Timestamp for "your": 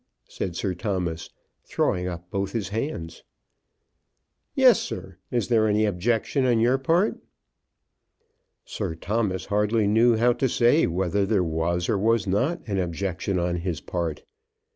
6.59-6.79